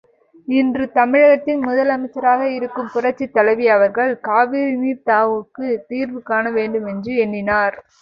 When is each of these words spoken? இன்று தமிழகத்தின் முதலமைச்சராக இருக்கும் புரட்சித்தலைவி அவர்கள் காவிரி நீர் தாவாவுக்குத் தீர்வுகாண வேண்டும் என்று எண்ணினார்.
இன்று 0.47 0.85
தமிழகத்தின் 0.91 1.61
முதலமைச்சராக 1.63 2.47
இருக்கும் 2.49 2.89
புரட்சித்தலைவி 2.93 3.67
அவர்கள் 3.69 4.19
காவிரி 4.21 4.75
நீர் 4.75 5.05
தாவாவுக்குத் 5.05 5.87
தீர்வுகாண 5.89 6.51
வேண்டும் 6.51 6.85
என்று 6.87 7.13
எண்ணினார். 7.17 7.77